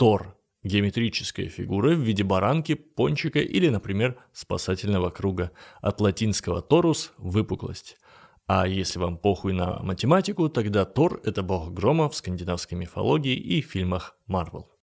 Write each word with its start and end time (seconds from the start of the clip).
Тор– 0.00 0.34
геометрическая 0.62 1.50
фигура 1.50 1.90
в 1.90 1.98
виде 1.98 2.24
баранки, 2.24 2.72
пончика 2.72 3.38
или, 3.38 3.68
например, 3.68 4.16
спасательного 4.32 5.10
круга. 5.10 5.50
От 5.82 6.00
латинского 6.00 6.62
«торус»– 6.62 7.12
выпуклость. 7.18 7.98
А 8.46 8.66
если 8.66 8.98
вам 8.98 9.18
похуй 9.18 9.52
на 9.52 9.78
математику, 9.82 10.48
тогда 10.48 10.86
Тор– 10.86 11.20
это 11.24 11.42
бог 11.42 11.74
грома 11.74 12.08
в 12.08 12.16
скандинавской 12.16 12.78
мифологии 12.78 13.34
и 13.34 13.60
фильмах 13.60 14.16
Марвел. 14.26 14.69